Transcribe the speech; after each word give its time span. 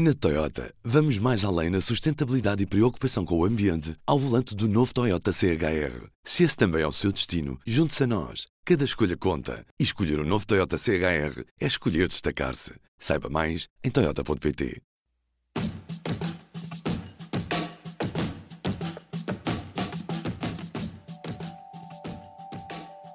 Na 0.00 0.14
Toyota, 0.14 0.72
vamos 0.84 1.18
mais 1.18 1.44
além 1.44 1.70
na 1.70 1.80
sustentabilidade 1.80 2.62
e 2.62 2.66
preocupação 2.66 3.24
com 3.24 3.36
o 3.36 3.44
ambiente 3.44 3.96
ao 4.06 4.16
volante 4.16 4.54
do 4.54 4.68
novo 4.68 4.94
Toyota 4.94 5.32
CHR. 5.32 6.06
Se 6.22 6.44
esse 6.44 6.56
também 6.56 6.82
é 6.82 6.86
o 6.86 6.92
seu 6.92 7.10
destino, 7.10 7.58
junte-se 7.66 8.04
a 8.04 8.06
nós. 8.06 8.46
Cada 8.64 8.84
escolha 8.84 9.16
conta. 9.16 9.66
E 9.76 9.82
escolher 9.82 10.20
o 10.20 10.22
um 10.22 10.24
novo 10.24 10.46
Toyota 10.46 10.78
CHR 10.78 11.42
é 11.60 11.66
escolher 11.66 12.06
destacar-se. 12.06 12.74
Saiba 12.96 13.28
mais 13.28 13.66
em 13.82 13.90
Toyota.pt. 13.90 14.80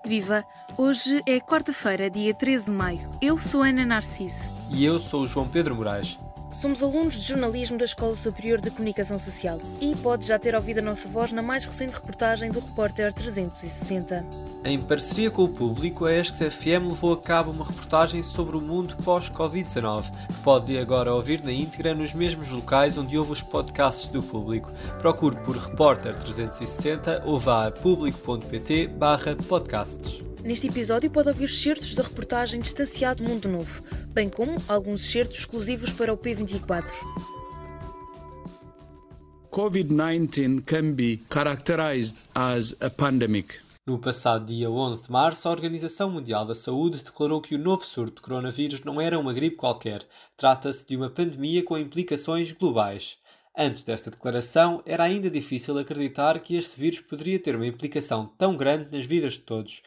Viva! 0.05 0.43
Hoje 0.77 1.21
é 1.25 1.39
quarta-feira, 1.39 2.09
dia 2.09 2.33
13 2.33 2.65
de 2.65 2.71
maio. 2.71 3.09
Eu 3.21 3.39
sou 3.39 3.63
Ana 3.63 3.85
Narciso. 3.85 4.43
E 4.69 4.83
eu 4.83 4.99
sou 4.99 5.21
o 5.21 5.27
João 5.27 5.47
Pedro 5.47 5.75
Moraes. 5.75 6.17
Somos 6.63 6.81
alunos 6.81 7.15
de 7.15 7.27
jornalismo 7.27 7.77
da 7.77 7.83
Escola 7.83 8.15
Superior 8.15 8.61
de 8.61 8.71
Comunicação 8.71 9.19
Social 9.19 9.59
e 9.81 9.93
pode 9.97 10.25
já 10.25 10.39
ter 10.39 10.55
ouvido 10.55 10.79
a 10.79 10.81
nossa 10.81 11.09
voz 11.09 11.29
na 11.33 11.41
mais 11.41 11.65
recente 11.65 11.91
reportagem 11.91 12.49
do 12.49 12.61
Repórter 12.61 13.11
360. 13.11 14.25
Em 14.63 14.81
parceria 14.81 15.29
com 15.29 15.43
o 15.43 15.49
público, 15.49 16.05
a 16.05 16.13
ESC-FM 16.13 16.87
levou 16.87 17.11
a 17.11 17.21
cabo 17.21 17.51
uma 17.51 17.65
reportagem 17.65 18.23
sobre 18.23 18.55
o 18.55 18.61
mundo 18.61 18.95
pós-Covid-19, 19.03 20.09
que 20.25 20.33
pode 20.41 20.77
agora 20.77 21.13
ouvir 21.13 21.43
na 21.43 21.51
íntegra 21.51 21.93
nos 21.93 22.13
mesmos 22.13 22.47
locais 22.47 22.97
onde 22.97 23.17
houve 23.17 23.33
os 23.33 23.41
podcasts 23.41 24.09
do 24.09 24.23
público. 24.23 24.71
Procure 25.01 25.35
por 25.43 25.57
Repórter 25.57 26.15
360 26.15 27.23
ou 27.25 27.37
vá 27.41 27.67
a 27.67 27.71
público.pt 27.71 28.89
podcasts. 29.49 30.21
Neste 30.43 30.67
episódio 30.67 31.09
pode 31.09 31.29
ouvir 31.29 31.49
certos 31.49 31.95
da 31.95 32.03
reportagem 32.03 32.59
Distanciado 32.59 33.23
Mundo 33.23 33.47
Novo, 33.47 33.81
bem 34.13 34.29
como 34.29 34.57
alguns 34.67 35.01
certos 35.11 35.39
exclusivos 35.39 35.91
para 35.91 36.13
o 36.13 36.17
P24. 36.17 36.85
COVID-19 39.51 40.63
can 40.65 40.93
be 40.93 41.21
characterized 41.31 42.17
as 42.33 42.75
a 42.81 42.89
pandemic. 42.89 43.59
No 43.85 43.99
passado 43.99 44.45
dia 44.45 44.71
11 44.71 45.03
de 45.03 45.11
março, 45.11 45.47
a 45.47 45.51
Organização 45.51 46.09
Mundial 46.09 46.45
da 46.45 46.55
Saúde 46.55 47.03
declarou 47.03 47.41
que 47.41 47.53
o 47.53 47.59
novo 47.59 47.83
surto 47.83 48.15
de 48.15 48.21
coronavírus 48.21 48.81
não 48.83 49.01
era 49.01 49.19
uma 49.19 49.33
gripe 49.33 49.57
qualquer. 49.57 50.07
Trata-se 50.37 50.87
de 50.87 50.95
uma 50.95 51.09
pandemia 51.09 51.63
com 51.63 51.77
implicações 51.77 52.51
globais. 52.51 53.17
Antes 53.55 53.83
desta 53.83 54.09
declaração, 54.09 54.81
era 54.85 55.03
ainda 55.03 55.29
difícil 55.29 55.77
acreditar 55.77 56.39
que 56.39 56.55
este 56.55 56.79
vírus 56.79 57.01
poderia 57.01 57.37
ter 57.37 57.55
uma 57.55 57.67
implicação 57.67 58.25
tão 58.37 58.55
grande 58.55 58.89
nas 58.91 59.05
vidas 59.05 59.33
de 59.33 59.39
todos. 59.39 59.83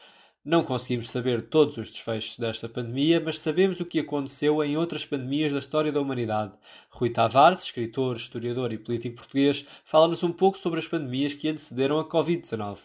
Não 0.47 0.62
conseguimos 0.62 1.11
saber 1.11 1.48
todos 1.48 1.77
os 1.77 1.91
desfechos 1.91 2.39
desta 2.39 2.69
pandemia, 2.69 3.20
mas 3.20 3.41
sabemos 3.41 3.80
o 3.80 3.84
que 3.84 3.98
aconteceu 3.98 4.62
em 4.62 4.77
outras 4.77 5.05
pandemias 5.05 5.52
da 5.52 5.58
história 5.58 5.91
da 5.91 6.00
humanidade. 6.00 6.52
Rui 6.89 7.11
Tavares, 7.11 7.64
escritor, 7.64 8.14
historiador 8.14 8.72
e 8.72 8.78
político 8.78 9.17
português, 9.17 9.67
fala-nos 9.84 10.22
um 10.22 10.30
pouco 10.30 10.56
sobre 10.56 10.78
as 10.78 10.86
pandemias 10.86 11.34
que 11.34 11.48
antecederam 11.48 11.98
a 11.98 12.08
Covid-19. 12.08 12.78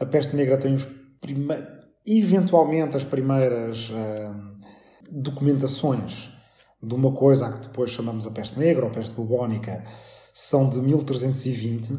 A 0.00 0.06
peste 0.06 0.34
negra 0.34 0.58
tem 0.58 0.74
os 0.74 0.88
prime... 1.20 1.54
eventualmente 2.04 2.96
as 2.96 3.04
primeiras 3.04 3.90
uh, 3.90 4.34
documentações 5.08 6.30
de 6.82 6.94
uma 6.96 7.12
coisa 7.12 7.52
que 7.52 7.60
depois 7.60 7.92
chamamos 7.92 8.26
a 8.26 8.32
peste 8.32 8.58
negra 8.58 8.86
ou 8.86 8.90
peste 8.90 9.14
bubónica 9.14 9.84
são 10.32 10.68
de 10.68 10.82
1320 10.82 11.96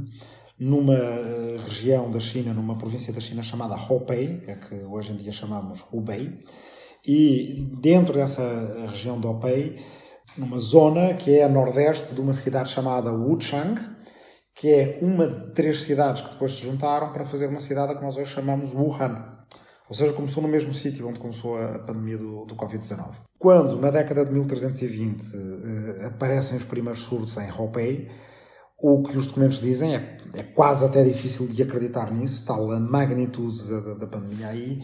numa 0.60 0.96
eh, 0.96 1.58
região 1.64 2.10
da 2.10 2.20
China, 2.20 2.54
numa 2.54 2.78
província 2.78 3.12
da 3.12 3.20
China 3.20 3.44
chamada 3.44 3.76
Hubei, 3.76 4.44
é 4.48 4.56
que 4.56 4.76
hoje 4.76 5.12
em 5.12 5.16
dia 5.16 5.32
chamamos 5.32 5.86
Hubei, 5.92 6.44
e 7.06 7.70
dentro 7.80 8.14
dessa 8.14 8.88
região 8.88 9.20
de 9.20 9.28
Hubei, 9.28 9.78
numa 10.38 10.60
zona 10.60 11.14
que 11.14 11.38
é 11.38 11.44
a 11.44 11.50
nordeste 11.50 12.16
de 12.16 12.22
uma 12.22 12.34
cidade 12.34 12.70
chamada 12.70 13.12
Wuchang, 13.12 13.80
que 14.56 14.70
é 14.70 15.00
uma 15.02 15.28
de 15.28 15.54
três 15.54 15.82
cidades 15.82 16.22
que 16.22 16.32
depois 16.32 16.54
se 16.54 16.62
juntaram 16.62 17.12
para 17.12 17.26
fazer 17.26 17.48
uma 17.48 17.60
cidade 17.60 17.94
que 17.94 18.02
nós 18.02 18.16
hoje 18.16 18.32
chamamos 18.32 18.72
Wuhan. 18.72 19.36
Ou 19.88 19.94
seja, 19.94 20.14
começou 20.14 20.42
no 20.42 20.50
mesmo 20.50 20.74
sítio 20.74 21.08
onde 21.08 21.20
começou 21.20 21.62
a 21.62 21.78
pandemia 21.80 22.18
do, 22.18 22.46
do 22.46 22.56
Covid-19. 22.56 23.18
Quando, 23.38 23.80
na 23.80 23.92
década 23.92 24.26
de 24.26 24.32
1320, 24.32 25.22
eh, 25.22 26.06
aparecem 26.06 26.58
os 26.58 26.64
primeiros 26.64 27.02
surtos 27.02 27.38
em 27.38 27.52
Hubei, 27.52 28.10
o 28.78 29.04
que 29.04 29.18
os 29.18 29.28
documentos 29.28 29.60
dizem 29.60 29.96
é, 29.96 30.18
é 30.34 30.44
quase 30.44 30.86
até 30.86 31.04
difícil 31.04 31.48
de 31.48 31.64
acreditar 31.64 32.12
nisso, 32.12 32.46
tal 32.46 32.72
a 32.72 32.80
magnitude 32.80 33.70
da, 33.70 33.94
da 33.96 34.08
pandemia 34.08 34.48
aí, 34.48 34.82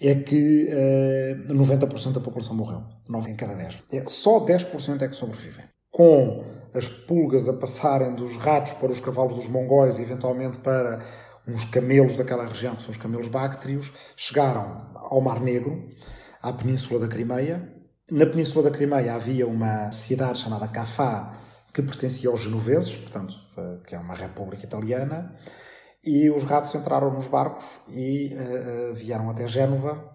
é 0.00 0.16
que 0.16 0.64
uh, 0.64 1.50
eh, 1.50 1.54
90% 1.54 2.12
da 2.12 2.20
população 2.20 2.56
morreu. 2.56 2.82
9 3.08 3.30
em 3.30 3.36
cada 3.36 3.54
10. 3.54 3.82
É, 3.92 4.04
só 4.08 4.44
10% 4.44 5.00
é 5.00 5.08
que 5.08 5.14
sobrevivem. 5.14 5.64
Com 5.92 6.44
as 6.74 6.88
pulgas 6.88 7.48
a 7.48 7.52
passarem 7.52 8.14
dos 8.14 8.36
ratos 8.36 8.72
para 8.72 8.90
os 8.90 8.98
cavalos 8.98 9.34
dos 9.34 9.46
mongóis 9.46 9.98
e 9.98 10.02
eventualmente 10.02 10.58
para 10.58 11.00
uns 11.46 11.64
camelos 11.66 12.16
daquela 12.16 12.46
região, 12.46 12.74
que 12.74 12.82
são 12.82 12.90
os 12.90 12.96
camelos 12.96 13.28
báctrios, 13.28 13.92
chegaram 14.16 14.90
ao 14.94 15.20
Mar 15.20 15.40
Negro, 15.40 15.88
à 16.40 16.52
Península 16.52 16.98
da 16.98 17.08
Crimeia. 17.08 17.72
Na 18.10 18.26
Península 18.26 18.64
da 18.64 18.70
Crimeia 18.70 19.14
havia 19.14 19.46
uma 19.46 19.92
cidade 19.92 20.38
chamada 20.38 20.66
Cafá, 20.66 21.32
que 21.72 21.82
pertencia 21.82 22.28
aos 22.28 22.40
genoveses, 22.40 22.94
portanto, 22.94 23.34
eh, 23.56 23.78
que 23.86 23.94
é 23.94 23.98
uma 23.98 24.14
república 24.14 24.64
italiana, 24.64 25.34
e 26.04 26.28
os 26.30 26.44
ratos 26.44 26.74
entraram 26.74 27.12
nos 27.12 27.28
barcos 27.28 27.64
e 27.88 28.34
uh, 28.34 28.92
vieram 28.92 29.30
até 29.30 29.46
Génova, 29.46 30.12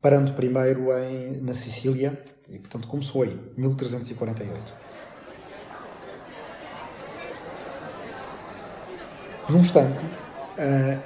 parando 0.00 0.32
primeiro 0.32 0.90
em, 0.96 1.42
na 1.42 1.52
Sicília, 1.52 2.24
e 2.48 2.58
portanto 2.58 2.88
começou 2.88 3.22
aí, 3.22 3.38
1348. 3.54 4.72
Num 9.50 9.58
instante, 9.58 10.02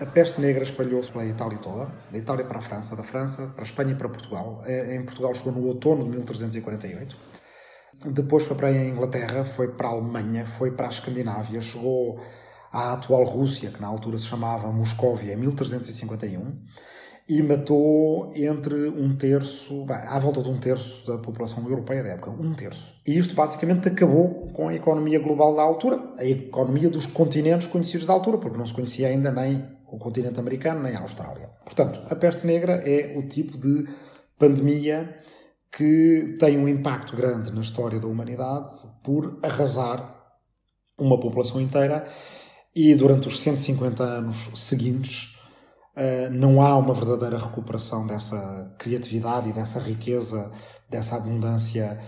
a 0.01 0.07
peste 0.07 0.41
negra 0.41 0.63
espalhou-se 0.63 1.11
pela 1.11 1.27
Itália 1.27 1.59
toda, 1.59 1.89
da 2.11 2.19
Itália 2.19 2.45
para 2.45 2.59
a 2.59 2.63
França, 2.63 2.95
da 2.95 3.03
França 3.03 3.49
para 3.49 3.63
a 3.63 3.65
Espanha 3.65 3.93
e 3.93 3.95
para 3.97 4.09
Portugal. 4.09 4.63
Em 4.67 5.05
Portugal 5.05 5.35
chegou 5.35 5.53
no 5.53 5.67
outono 5.67 6.05
de 6.05 6.11
1348 6.11 7.17
depois 8.07 8.45
foi 8.45 8.57
para 8.57 8.69
a 8.69 8.85
Inglaterra, 8.85 9.45
foi 9.45 9.69
para 9.69 9.89
a 9.89 9.93
Alemanha, 9.93 10.45
foi 10.45 10.71
para 10.73 10.87
a 10.87 10.91
Escandinávia, 10.91 11.61
chegou 11.61 12.19
à 12.73 12.95
atual 12.95 13.25
Rússia, 13.25 13.71
que 13.71 13.81
na 13.81 13.89
altura 13.89 14.19
se 14.19 14.27
chamava 14.27 14.71
Moscóvia, 14.73 15.33
em 15.33 15.37
1351, 15.37 16.59
e 17.29 17.43
matou 17.43 18.31
entre 18.35 18.89
um 18.89 19.15
terço, 19.17 19.85
bem, 19.85 19.97
à 19.97 20.19
volta 20.19 20.43
de 20.43 20.51
um 20.51 20.59
terço 20.59 21.07
da 21.07 21.19
população 21.19 21.63
europeia 21.69 22.03
da 22.03 22.11
época, 22.11 22.31
um 22.31 22.53
terço. 22.53 23.01
E 23.07 23.17
isto 23.17 23.35
basicamente 23.35 23.89
acabou 23.89 24.49
com 24.53 24.69
a 24.69 24.75
economia 24.75 25.21
global 25.21 25.55
da 25.55 25.63
altura, 25.63 26.01
a 26.19 26.25
economia 26.25 26.91
dos 26.91 27.07
continentes 27.07 27.67
conhecidos 27.67 28.07
da 28.07 28.13
altura, 28.13 28.39
porque 28.39 28.59
não 28.59 28.67
se 28.67 28.75
conhecia 28.75 29.09
ainda 29.09 29.31
nem 29.31 29.65
o 29.87 29.99
continente 29.99 30.41
americano 30.41 30.83
nem 30.83 30.97
a 30.97 31.01
Austrália. 31.01 31.51
Portanto, 31.65 32.03
a 32.11 32.17
peste 32.17 32.47
negra 32.47 32.81
é 32.85 33.17
o 33.17 33.23
tipo 33.29 33.57
de 33.59 33.87
pandemia 34.39 35.19
que 35.75 36.37
tem 36.39 36.59
um 36.59 36.69
impacto 36.69 37.17
grande 37.17 37.51
na 37.51 37.63
história 37.63 37.99
da 37.99 38.07
humanidade 38.07 38.77
por 39.03 39.39
arrasar 39.43 40.23
uma 40.99 41.19
população 41.19 41.61
inteira 41.61 42.07
e 42.77 42.95
durante 42.95 43.29
os 43.29 43.41
150 43.41 44.03
anos 44.03 44.51
seguintes 44.55 45.35
eh, 45.97 46.29
não 46.31 46.63
há 46.63 46.77
uma 46.77 46.95
verdadeira 46.95 47.39
recuperação 47.39 48.07
dessa 48.07 48.75
criatividade 48.79 49.51
e 49.51 49.53
dessa 49.53 49.81
riqueza, 49.81 50.51
dessa 50.89 51.17
abundância 51.17 51.99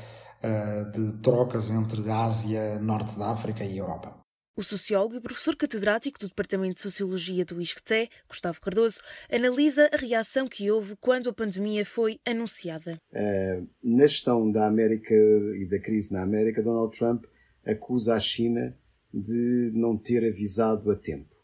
eh, 0.43 0.85
de 0.93 1.13
trocas 1.23 1.71
entre 1.71 2.11
Ásia, 2.11 2.79
Norte 2.79 3.19
da 3.19 3.31
África 3.33 3.65
e 3.65 3.79
Europa. 3.79 4.24
O 4.57 4.63
sociólogo 4.63 5.17
e 5.17 5.21
professor 5.21 5.57
catedrático 5.57 6.17
do 6.17 6.29
Departamento 6.29 6.77
de 6.77 6.83
Sociologia 6.83 7.45
do 7.45 7.61
ISCTE, 7.61 8.09
Gustavo 8.29 8.61
Cardoso, 8.61 9.01
analisa 9.29 9.91
a 9.93 9.97
reação 9.97 10.47
que 10.47 10.71
houve 10.71 10.95
quando 11.01 11.29
a 11.29 11.33
pandemia 11.33 11.85
foi 11.85 12.21
anunciada. 12.25 13.01
Uh, 13.11 13.69
na 13.83 14.07
gestão 14.07 14.49
da 14.49 14.69
América 14.69 15.13
e 15.13 15.67
da 15.69 15.81
crise 15.81 16.13
na 16.13 16.23
América, 16.23 16.63
Donald 16.63 16.97
Trump 16.97 17.25
acusa 17.67 18.15
a 18.15 18.21
China 18.21 18.79
de 19.13 19.73
não 19.75 19.99
ter 19.99 20.25
avisado 20.25 20.89
a 20.89 20.95
tempo 20.95 21.35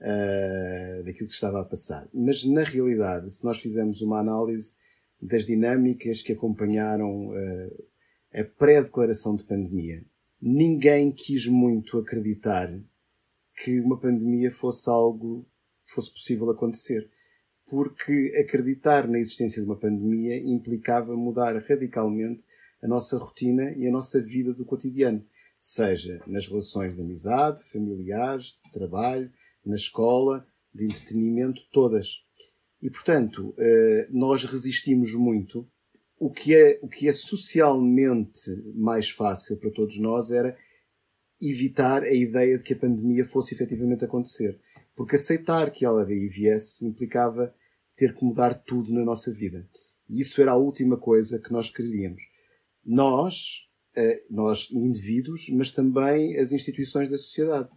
uh, 0.00 1.04
daquilo 1.04 1.28
que 1.28 1.34
estava 1.34 1.62
a 1.62 1.64
passar. 1.64 2.06
Mas, 2.12 2.44
na 2.44 2.64
realidade, 2.64 3.30
se 3.30 3.42
nós 3.42 3.60
fizermos 3.60 4.02
uma 4.02 4.20
análise 4.20 4.74
das 5.18 5.46
dinâmicas 5.46 6.20
que 6.20 6.34
acompanharam 6.34 7.28
uh, 7.28 7.84
a 8.34 8.44
pré-declaração 8.44 9.36
de 9.36 9.44
pandemia 9.44 10.04
ninguém 10.42 11.12
quis 11.12 11.46
muito 11.46 11.98
acreditar 11.98 12.68
que 13.54 13.78
uma 13.78 13.96
pandemia 13.96 14.50
fosse 14.50 14.90
algo 14.90 15.46
fosse 15.86 16.10
possível 16.12 16.50
acontecer. 16.50 17.08
Porque 17.70 18.34
acreditar 18.44 19.06
na 19.06 19.18
existência 19.18 19.62
de 19.62 19.68
uma 19.68 19.78
pandemia 19.78 20.36
implicava 20.42 21.14
mudar 21.16 21.56
radicalmente 21.62 22.44
a 22.82 22.88
nossa 22.88 23.16
rotina 23.16 23.70
e 23.76 23.86
a 23.86 23.92
nossa 23.92 24.20
vida 24.20 24.52
do 24.52 24.64
cotidiano, 24.64 25.24
seja 25.56 26.20
nas 26.26 26.48
relações 26.48 26.96
de 26.96 27.00
amizade, 27.00 27.62
familiares, 27.70 28.58
de 28.64 28.72
trabalho, 28.72 29.30
na 29.64 29.76
escola, 29.76 30.44
de 30.74 30.86
entretenimento, 30.86 31.62
todas. 31.70 32.24
E, 32.82 32.90
portanto, 32.90 33.54
eh, 33.56 34.08
nós 34.10 34.44
resistimos 34.44 35.14
muito 35.14 35.70
o 36.22 36.30
que 36.30 36.54
é, 36.54 36.78
o 36.80 36.86
que 36.86 37.08
é 37.08 37.12
socialmente 37.12 38.48
mais 38.76 39.10
fácil 39.10 39.56
para 39.56 39.72
todos 39.72 39.98
nós 39.98 40.30
era 40.30 40.56
evitar 41.40 42.04
a 42.04 42.14
ideia 42.14 42.56
de 42.56 42.62
que 42.62 42.74
a 42.74 42.78
pandemia 42.78 43.24
fosse 43.24 43.52
efetivamente 43.52 44.04
acontecer. 44.04 44.56
Porque 44.94 45.16
aceitar 45.16 45.72
que 45.72 45.84
ela 45.84 46.04
viesse 46.04 46.86
implicava 46.86 47.52
ter 47.96 48.14
que 48.14 48.24
mudar 48.24 48.54
tudo 48.54 48.92
na 48.92 49.04
nossa 49.04 49.32
vida. 49.32 49.68
E 50.08 50.20
isso 50.20 50.40
era 50.40 50.52
a 50.52 50.56
última 50.56 50.96
coisa 50.96 51.40
que 51.40 51.52
nós 51.52 51.70
queríamos. 51.70 52.22
Nós, 52.84 53.68
eh, 53.96 54.22
nós 54.30 54.68
indivíduos, 54.70 55.48
mas 55.48 55.72
também 55.72 56.38
as 56.38 56.52
instituições 56.52 57.10
da 57.10 57.18
sociedade. 57.18 57.68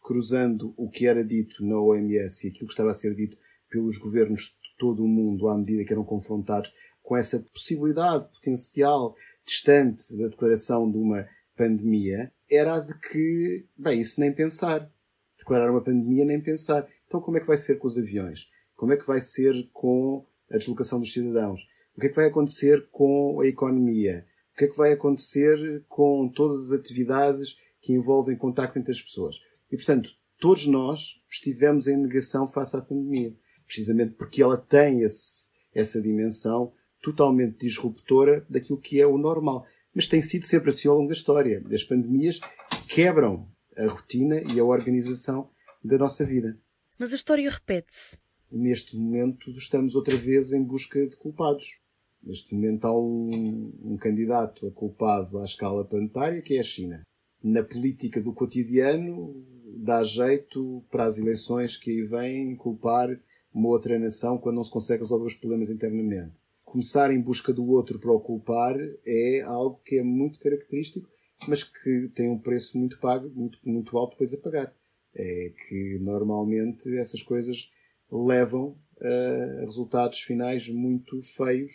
Cruzando 0.00 0.72
o 0.78 0.88
que 0.88 1.06
era 1.06 1.22
dito 1.22 1.62
na 1.62 1.78
OMS 1.78 2.46
e 2.46 2.50
aquilo 2.50 2.66
que 2.66 2.72
estava 2.72 2.92
a 2.92 2.94
ser 2.94 3.14
dito 3.14 3.36
pelos 3.68 3.98
governos 3.98 4.44
de 4.44 4.78
todo 4.78 5.04
o 5.04 5.08
mundo 5.08 5.48
à 5.48 5.58
medida 5.58 5.84
que 5.84 5.92
eram 5.92 6.02
confrontados 6.02 6.72
com 7.10 7.16
essa 7.16 7.40
possibilidade 7.52 8.28
potencial 8.28 9.16
distante 9.44 10.16
da 10.16 10.28
declaração 10.28 10.88
de 10.88 10.96
uma 10.96 11.28
pandemia, 11.56 12.32
era 12.48 12.76
a 12.76 12.78
de 12.78 12.96
que, 13.00 13.66
bem, 13.76 14.00
isso 14.00 14.20
nem 14.20 14.32
pensar. 14.32 14.88
Declarar 15.36 15.72
uma 15.72 15.82
pandemia 15.82 16.24
nem 16.24 16.40
pensar. 16.40 16.88
Então 17.08 17.20
como 17.20 17.36
é 17.36 17.40
que 17.40 17.48
vai 17.48 17.56
ser 17.56 17.80
com 17.80 17.88
os 17.88 17.98
aviões? 17.98 18.48
Como 18.76 18.92
é 18.92 18.96
que 18.96 19.04
vai 19.04 19.20
ser 19.20 19.68
com 19.72 20.24
a 20.52 20.56
deslocação 20.56 21.00
dos 21.00 21.12
cidadãos? 21.12 21.68
O 21.96 22.00
que 22.00 22.06
é 22.06 22.10
que 22.10 22.14
vai 22.14 22.26
acontecer 22.26 22.88
com 22.92 23.40
a 23.40 23.46
economia? 23.48 24.24
O 24.54 24.58
que 24.58 24.66
é 24.66 24.68
que 24.68 24.76
vai 24.76 24.92
acontecer 24.92 25.84
com 25.88 26.28
todas 26.28 26.66
as 26.66 26.78
atividades 26.78 27.56
que 27.80 27.92
envolvem 27.92 28.36
contacto 28.36 28.78
entre 28.78 28.92
as 28.92 29.02
pessoas? 29.02 29.40
E, 29.68 29.76
portanto, 29.76 30.10
todos 30.38 30.64
nós 30.64 31.20
estivemos 31.28 31.88
em 31.88 31.96
negação 31.96 32.46
face 32.46 32.76
à 32.76 32.80
pandemia. 32.80 33.34
Precisamente 33.66 34.14
porque 34.14 34.40
ela 34.40 34.56
tem 34.56 35.00
esse, 35.00 35.50
essa 35.74 36.00
dimensão 36.00 36.72
totalmente 37.00 37.66
disruptora 37.66 38.44
daquilo 38.48 38.80
que 38.80 39.00
é 39.00 39.06
o 39.06 39.18
normal. 39.18 39.66
Mas 39.94 40.06
tem 40.06 40.22
sido 40.22 40.44
sempre 40.44 40.70
assim 40.70 40.88
ao 40.88 40.96
longo 40.96 41.08
da 41.08 41.14
história. 41.14 41.62
As 41.72 41.82
pandemias 41.82 42.40
quebram 42.88 43.48
a 43.76 43.86
rotina 43.86 44.40
e 44.54 44.60
a 44.60 44.64
organização 44.64 45.48
da 45.82 45.98
nossa 45.98 46.24
vida. 46.24 46.58
Mas 46.98 47.12
a 47.12 47.16
história 47.16 47.50
repete-se. 47.50 48.16
Neste 48.52 48.96
momento 48.96 49.50
estamos 49.52 49.94
outra 49.94 50.16
vez 50.16 50.52
em 50.52 50.62
busca 50.62 51.06
de 51.06 51.16
culpados. 51.16 51.80
Neste 52.22 52.54
momento 52.54 52.84
há 52.84 52.98
um, 52.98 53.72
um 53.82 53.96
candidato 53.96 54.66
a 54.66 54.70
culpado 54.70 55.38
à 55.38 55.44
escala 55.44 55.84
planetária, 55.84 56.42
que 56.42 56.56
é 56.56 56.60
a 56.60 56.64
China. 56.64 57.02
Na 57.42 57.62
política 57.62 58.20
do 58.20 58.34
cotidiano, 58.34 59.42
dá 59.76 60.04
jeito 60.04 60.84
para 60.90 61.04
as 61.04 61.18
eleições 61.18 61.76
que 61.76 61.90
aí 61.90 62.02
vêm 62.02 62.54
culpar 62.54 63.18
uma 63.52 63.68
outra 63.68 63.98
nação 63.98 64.36
quando 64.36 64.56
não 64.56 64.64
se 64.64 64.70
consegue 64.70 65.02
resolver 65.02 65.26
os 65.26 65.34
problemas 65.34 65.70
internamente. 65.70 66.38
Começar 66.70 67.12
em 67.12 67.20
busca 67.20 67.52
do 67.52 67.66
outro 67.66 67.98
para 67.98 68.12
o 68.12 68.20
culpar 68.20 68.78
é 69.04 69.40
algo 69.40 69.82
que 69.84 69.96
é 69.96 70.04
muito 70.04 70.38
característico, 70.38 71.10
mas 71.48 71.64
que 71.64 72.08
tem 72.14 72.30
um 72.30 72.38
preço 72.38 72.78
muito 72.78 73.00
pago, 73.00 73.28
muito, 73.28 73.58
muito 73.64 73.98
alto 73.98 74.12
depois 74.12 74.32
a 74.32 74.36
pagar. 74.38 74.76
É 75.12 75.52
que 75.66 75.98
normalmente 76.00 76.88
essas 76.96 77.24
coisas 77.24 77.72
levam 78.08 78.78
a 79.00 79.64
resultados 79.64 80.20
finais 80.20 80.68
muito 80.68 81.20
feios 81.22 81.72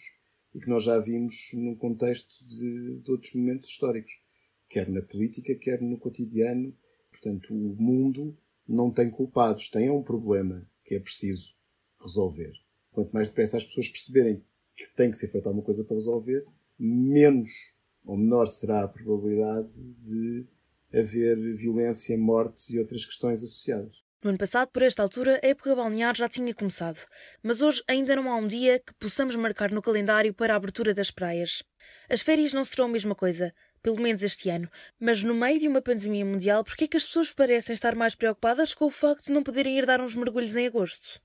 e 0.53 0.61
que 0.61 0.69
nós 0.69 0.83
já 0.83 0.97
vimos 0.97 1.49
num 1.53 1.75
contexto 1.75 2.47
de, 2.47 3.01
de 3.01 3.11
outros 3.11 3.33
momentos 3.33 3.71
históricos, 3.71 4.21
quer 4.69 4.87
na 4.87 5.01
política, 5.01 5.53
quer 5.55 5.81
no 5.81 5.97
cotidiano. 5.97 6.73
Portanto, 7.11 7.53
o 7.53 7.75
mundo 7.77 8.37
não 8.65 8.89
tem 8.89 9.09
culpados, 9.09 9.67
tem 9.67 9.89
um 9.89 10.01
problema 10.01 10.65
que 10.85 10.95
é 10.95 10.99
preciso 11.01 11.53
resolver. 11.99 12.53
Quanto 12.93 13.11
mais 13.11 13.27
depressa 13.27 13.57
as 13.57 13.65
pessoas 13.65 13.89
perceberem 13.89 14.41
que 14.75 14.87
tem 14.95 15.11
que 15.11 15.17
ser 15.17 15.27
feita 15.27 15.49
alguma 15.49 15.65
coisa 15.65 15.83
para 15.83 15.95
resolver, 15.95 16.45
menos 16.77 17.73
ou 18.03 18.17
menor 18.17 18.47
será 18.47 18.83
a 18.83 18.87
probabilidade 18.87 19.81
de 20.01 20.45
haver 20.93 21.37
violência, 21.55 22.17
mortes 22.17 22.69
e 22.69 22.79
outras 22.79 23.05
questões 23.05 23.43
associadas. 23.43 24.03
No 24.23 24.29
ano 24.29 24.39
passado, 24.39 24.69
por 24.69 24.81
esta 24.81 25.03
altura, 25.03 25.39
a 25.43 25.47
época 25.47 25.75
balnear 25.75 26.15
já 26.15 26.27
tinha 26.27 26.53
começado, 26.53 26.99
mas 27.43 27.61
hoje 27.61 27.83
ainda 27.87 28.15
não 28.15 28.31
há 28.31 28.35
um 28.35 28.47
dia 28.47 28.79
que 28.79 28.93
possamos 28.95 29.35
marcar 29.35 29.71
no 29.71 29.81
calendário 29.81 30.33
para 30.33 30.53
a 30.53 30.55
abertura 30.55 30.93
das 30.93 31.11
praias. 31.11 31.61
As 32.09 32.21
férias 32.21 32.51
não 32.51 32.65
serão 32.65 32.85
a 32.85 32.89
mesma 32.89 33.13
coisa, 33.13 33.53
pelo 33.83 34.01
menos 34.01 34.23
este 34.23 34.49
ano, 34.49 34.67
mas 34.99 35.21
no 35.21 35.35
meio 35.35 35.59
de 35.59 35.67
uma 35.67 35.81
pandemia 35.81 36.25
mundial, 36.25 36.63
por 36.63 36.75
que 36.75 36.85
é 36.85 36.87
que 36.87 36.97
as 36.97 37.05
pessoas 37.05 37.31
parecem 37.31 37.73
estar 37.73 37.93
mais 37.95 38.15
preocupadas 38.15 38.73
com 38.73 38.85
o 38.85 38.89
facto 38.89 39.25
de 39.25 39.31
não 39.31 39.43
poderem 39.43 39.77
ir 39.77 39.85
dar 39.85 40.01
uns 40.01 40.15
mergulhos 40.15 40.55
em 40.55 40.65
agosto? 40.65 41.21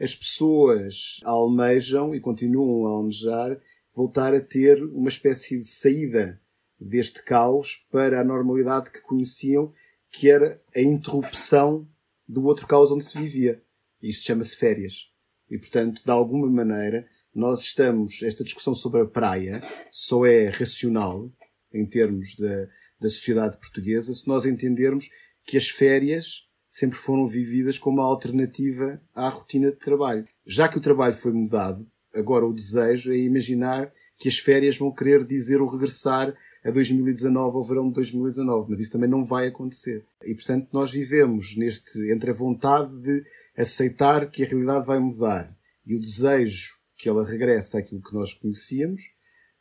As 0.00 0.14
pessoas 0.14 1.20
almejam 1.24 2.14
e 2.14 2.20
continuam 2.20 2.86
a 2.86 2.90
almejar 2.96 3.60
voltar 3.94 4.34
a 4.34 4.40
ter 4.40 4.82
uma 4.82 5.08
espécie 5.08 5.56
de 5.56 5.64
saída 5.64 6.40
deste 6.78 7.22
caos 7.22 7.86
para 7.90 8.20
a 8.20 8.24
normalidade 8.24 8.90
que 8.90 9.00
conheciam, 9.00 9.72
que 10.10 10.28
era 10.28 10.60
a 10.74 10.80
interrupção 10.80 11.88
do 12.28 12.44
outro 12.44 12.66
caos 12.66 12.90
onde 12.90 13.04
se 13.04 13.16
vivia. 13.16 13.62
Isto 14.02 14.26
chama-se 14.26 14.56
férias. 14.56 15.10
E, 15.50 15.58
portanto, 15.58 16.02
de 16.04 16.10
alguma 16.10 16.50
maneira, 16.50 17.06
nós 17.34 17.60
estamos. 17.60 18.22
Esta 18.22 18.44
discussão 18.44 18.74
sobre 18.74 19.00
a 19.00 19.06
praia 19.06 19.62
só 19.90 20.26
é 20.26 20.48
racional, 20.48 21.30
em 21.72 21.86
termos 21.86 22.36
da, 22.36 22.66
da 23.00 23.08
sociedade 23.08 23.56
portuguesa, 23.58 24.12
se 24.12 24.26
nós 24.26 24.44
entendermos 24.44 25.08
que 25.44 25.56
as 25.56 25.68
férias 25.68 26.48
sempre 26.74 26.98
foram 26.98 27.28
vividas 27.28 27.78
como 27.78 28.00
uma 28.00 28.08
alternativa 28.08 29.00
à 29.14 29.28
rotina 29.28 29.70
de 29.70 29.76
trabalho. 29.76 30.26
Já 30.44 30.68
que 30.68 30.76
o 30.76 30.80
trabalho 30.80 31.14
foi 31.14 31.32
mudado, 31.32 31.88
agora 32.12 32.44
o 32.44 32.52
desejo 32.52 33.12
é 33.12 33.16
imaginar 33.16 33.92
que 34.18 34.26
as 34.26 34.38
férias 34.38 34.76
vão 34.76 34.92
querer 34.92 35.24
dizer 35.24 35.60
o 35.60 35.68
regressar 35.68 36.36
a 36.64 36.70
2019 36.72 37.56
ao 37.56 37.62
verão 37.62 37.86
de 37.86 37.94
2019, 37.94 38.70
mas 38.70 38.80
isso 38.80 38.90
também 38.90 39.08
não 39.08 39.24
vai 39.24 39.46
acontecer. 39.46 40.04
E 40.24 40.34
portanto 40.34 40.68
nós 40.72 40.90
vivemos 40.90 41.56
neste 41.56 42.10
entre 42.12 42.32
a 42.32 42.34
vontade 42.34 42.92
de 43.00 43.24
aceitar 43.56 44.28
que 44.28 44.42
a 44.42 44.46
realidade 44.46 44.84
vai 44.84 44.98
mudar 44.98 45.56
e 45.86 45.94
o 45.94 46.00
desejo 46.00 46.74
que 46.96 47.08
ela 47.08 47.24
regresse 47.24 47.78
àquilo 47.78 48.02
que 48.02 48.14
nós 48.14 48.32
conhecíamos, 48.32 49.14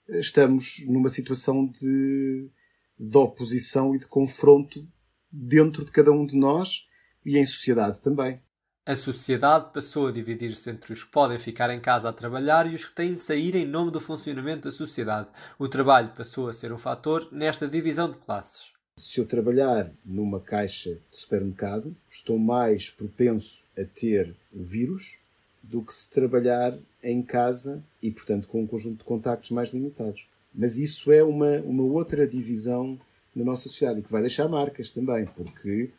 estamos 0.10 0.84
numa 0.88 1.10
situação 1.10 1.68
de, 1.68 2.50
de 3.00 3.18
oposição 3.20 3.94
e 3.94 4.00
de 4.00 4.08
confronto 4.08 4.84
dentro 5.32 5.86
de 5.86 5.92
cada 5.92 6.12
um 6.12 6.26
de 6.26 6.36
nós 6.36 6.92
e 7.26 7.38
em 7.38 7.46
sociedade 7.46 8.02
também. 8.02 8.40
A 8.86 8.98
sociedade 8.98 9.72
passou 9.74 10.08
a 10.08 10.12
dividir-se 10.12 10.70
entre 10.70 10.92
os 10.92 11.06
que 11.06 11.12
podem 11.12 11.40
ficar 11.40 11.70
em 11.70 11.80
casa 11.80 12.10
a 12.10 12.14
trabalhar 12.14 12.70
e 12.70 12.76
os 12.76 12.86
que 12.86 12.94
têm 12.94 13.14
de 13.14 13.22
sair 13.22 13.56
em 13.56 13.66
nome 13.66 13.92
do 13.92 14.02
funcionamento 14.02 14.64
da 14.64 14.72
sociedade. 14.72 15.30
O 15.58 15.70
trabalho 15.70 16.10
passou 16.10 16.50
a 16.50 16.54
ser 16.54 16.74
um 16.74 16.78
fator 16.78 17.30
nesta 17.32 17.66
divisão 17.66 18.12
de 18.12 18.18
classes. 18.18 18.74
Se 19.00 19.22
eu 19.22 19.26
trabalhar 19.26 19.90
numa 20.06 20.40
caixa 20.40 20.96
de 21.12 21.18
supermercado, 21.18 21.96
estou 22.10 22.38
mais 22.38 22.90
propenso 22.90 23.64
a 23.78 23.86
ter 23.86 24.36
o 24.54 24.62
vírus 24.62 25.18
do 25.64 25.82
que 25.82 25.94
se 25.94 26.12
trabalhar 26.12 26.78
em 27.02 27.24
casa 27.24 27.82
e, 28.02 28.12
portanto, 28.12 28.50
com 28.50 28.62
um 28.62 28.68
conjunto 28.68 28.98
de 28.98 29.06
contactos 29.06 29.52
mais 29.52 29.70
limitados. 29.70 30.28
Mas 30.54 30.78
isso 30.78 31.12
é 31.12 31.24
uma, 31.24 31.60
uma 31.62 31.84
outra 31.84 32.28
divisão 32.28 33.00
na 33.34 33.46
nossa 33.46 33.64
sociedade 33.64 34.02
e 34.02 34.04
que 34.04 34.12
vai 34.12 34.22
deixar 34.22 34.48
marcas 34.48 34.92
também, 34.92 35.26
porque 35.26 35.90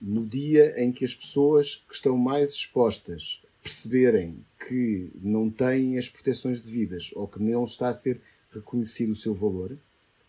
no 0.00 0.26
dia 0.26 0.74
em 0.82 0.92
que 0.92 1.04
as 1.04 1.14
pessoas 1.14 1.84
que 1.88 1.94
estão 1.94 2.16
mais 2.16 2.50
expostas 2.50 3.42
perceberem 3.62 4.36
que 4.68 5.10
não 5.22 5.48
têm 5.48 5.98
as 5.98 6.08
proteções 6.08 6.60
devidas 6.60 7.10
ou 7.14 7.26
que 7.26 7.42
não 7.42 7.64
está 7.64 7.88
a 7.88 7.94
ser 7.94 8.20
reconhecido 8.52 9.12
o 9.12 9.16
seu 9.16 9.34
valor, 9.34 9.76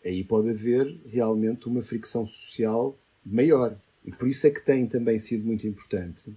aí 0.04 0.24
pode 0.24 0.50
haver 0.50 0.96
realmente 1.06 1.68
uma 1.68 1.82
fricção 1.82 2.26
social 2.26 2.98
maior. 3.26 3.78
E 4.06 4.12
por 4.12 4.28
isso 4.28 4.48
é 4.48 4.52
que 4.52 4.64
tem 4.64 4.88
também 4.88 5.20
sido 5.20 5.46
muito 5.46 5.68
importante, 5.68 6.34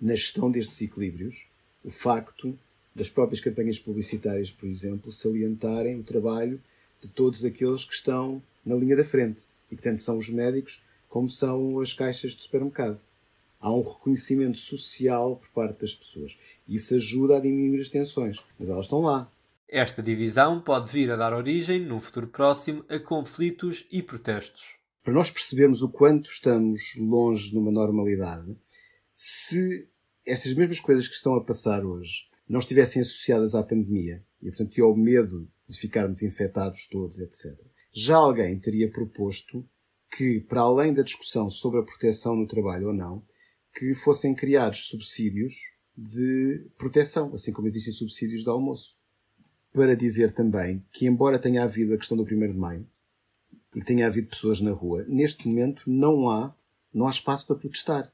na 0.00 0.14
gestão 0.14 0.50
destes 0.50 0.80
equilíbrios, 0.82 1.46
o 1.84 1.90
facto 1.90 2.56
das 2.94 3.08
próprias 3.08 3.40
campanhas 3.40 3.78
publicitárias, 3.78 4.50
por 4.50 4.68
exemplo, 4.68 5.10
salientarem 5.10 5.98
o 5.98 6.02
trabalho 6.02 6.60
de 7.00 7.08
todos 7.08 7.44
aqueles 7.44 7.84
que 7.84 7.94
estão 7.94 8.42
na 8.64 8.74
linha 8.74 8.96
da 8.96 9.04
frente 9.04 9.44
e 9.70 9.76
que 9.76 9.82
tanto 9.82 10.00
são 10.00 10.18
os 10.18 10.28
médicos 10.28 10.82
como 11.12 11.28
são 11.28 11.78
as 11.78 11.92
caixas 11.92 12.32
de 12.32 12.42
supermercado. 12.42 12.98
Há 13.60 13.70
um 13.70 13.82
reconhecimento 13.82 14.56
social 14.56 15.36
por 15.36 15.50
parte 15.50 15.82
das 15.82 15.94
pessoas. 15.94 16.38
Isso 16.66 16.94
ajuda 16.94 17.36
a 17.36 17.40
diminuir 17.40 17.82
as 17.82 17.90
tensões, 17.90 18.38
mas 18.58 18.70
elas 18.70 18.86
estão 18.86 19.02
lá. 19.02 19.30
Esta 19.68 20.02
divisão 20.02 20.58
pode 20.62 20.90
vir 20.90 21.10
a 21.10 21.16
dar 21.16 21.34
origem, 21.34 21.84
num 21.84 22.00
futuro 22.00 22.28
próximo, 22.28 22.82
a 22.88 22.98
conflitos 22.98 23.84
e 23.92 24.02
protestos. 24.02 24.76
Para 25.04 25.12
nós 25.12 25.30
percebermos 25.30 25.82
o 25.82 25.90
quanto 25.90 26.30
estamos 26.30 26.94
longe 26.96 27.50
de 27.50 27.58
uma 27.58 27.70
normalidade, 27.70 28.56
se 29.12 29.90
estas 30.26 30.54
mesmas 30.54 30.80
coisas 30.80 31.06
que 31.06 31.14
estão 31.14 31.34
a 31.34 31.44
passar 31.44 31.84
hoje 31.84 32.26
não 32.48 32.58
estivessem 32.58 33.02
associadas 33.02 33.54
à 33.54 33.62
pandemia 33.62 34.24
e, 34.40 34.46
portanto, 34.46 34.82
ao 34.82 34.96
medo 34.96 35.46
de 35.68 35.76
ficarmos 35.76 36.22
infectados 36.22 36.86
todos, 36.86 37.18
etc., 37.18 37.54
já 37.92 38.16
alguém 38.16 38.58
teria 38.58 38.90
proposto 38.90 39.62
que, 40.16 40.40
para 40.40 40.60
além 40.60 40.92
da 40.92 41.02
discussão 41.02 41.48
sobre 41.48 41.80
a 41.80 41.82
proteção 41.82 42.36
no 42.36 42.46
trabalho 42.46 42.88
ou 42.88 42.92
não, 42.92 43.22
que 43.74 43.94
fossem 43.94 44.34
criados 44.34 44.86
subsídios 44.86 45.54
de 45.96 46.66
proteção, 46.76 47.32
assim 47.32 47.52
como 47.52 47.66
existem 47.66 47.92
subsídios 47.92 48.42
de 48.42 48.50
almoço. 48.50 48.96
para 49.72 49.96
dizer 49.96 50.32
também 50.32 50.84
que, 50.92 51.06
embora 51.06 51.38
tenha 51.38 51.64
havido 51.64 51.94
a 51.94 51.96
questão 51.96 52.14
do 52.14 52.24
1 52.24 52.26
de 52.26 52.58
Maio 52.58 52.86
e 53.74 53.82
tenha 53.82 54.06
havido 54.06 54.28
pessoas 54.28 54.60
na 54.60 54.70
rua, 54.70 55.02
neste 55.08 55.48
momento 55.48 55.82
não 55.86 56.28
há, 56.28 56.54
não 56.92 57.06
há 57.06 57.10
espaço 57.10 57.46
para 57.46 57.56
protestar. 57.56 58.12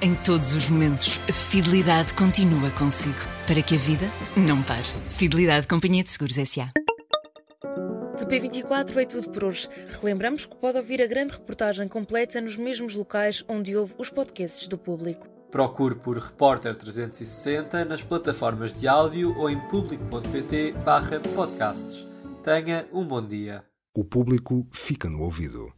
Em 0.00 0.14
todos 0.24 0.52
os 0.52 0.68
momentos, 0.68 1.18
a 1.28 1.32
fidelidade 1.32 2.14
continua 2.14 2.70
consigo, 2.78 3.18
para 3.48 3.60
que 3.60 3.74
a 3.74 3.78
vida 3.78 4.06
não 4.36 4.62
pare. 4.62 4.86
Fidelidade 5.10 5.66
Companhia 5.66 6.04
de 6.04 6.10
Seguros 6.10 6.38
S.A. 6.38 6.77
De 8.28 8.40
P24 8.40 8.96
é 8.96 9.06
tudo 9.06 9.30
por 9.30 9.44
hoje. 9.44 9.70
Relembramos 9.88 10.44
que 10.44 10.54
pode 10.54 10.76
ouvir 10.76 11.00
a 11.00 11.06
grande 11.06 11.32
reportagem 11.32 11.88
completa 11.88 12.42
nos 12.42 12.58
mesmos 12.58 12.94
locais 12.94 13.42
onde 13.48 13.74
houve 13.74 13.94
os 13.96 14.10
podcasts 14.10 14.68
do 14.68 14.76
público. 14.76 15.26
Procure 15.50 15.94
por 15.94 16.18
Repórter 16.18 16.76
360 16.76 17.86
nas 17.86 18.02
plataformas 18.02 18.74
de 18.74 18.86
áudio 18.86 19.34
ou 19.34 19.48
em 19.48 19.58
público.pt/podcasts. 19.68 22.06
Tenha 22.44 22.86
um 22.92 23.06
bom 23.06 23.26
dia. 23.26 23.64
O 23.96 24.04
público 24.04 24.68
fica 24.72 25.08
no 25.08 25.22
ouvido. 25.22 25.77